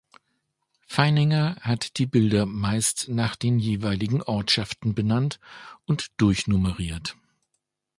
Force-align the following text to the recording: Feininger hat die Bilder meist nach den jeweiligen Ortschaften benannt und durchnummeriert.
Feininger 0.87 1.57
hat 1.57 1.99
die 1.99 2.07
Bilder 2.07 2.47
meist 2.47 3.07
nach 3.09 3.35
den 3.35 3.59
jeweiligen 3.59 4.23
Ortschaften 4.23 4.95
benannt 4.95 5.39
und 5.85 6.07
durchnummeriert. 6.17 7.15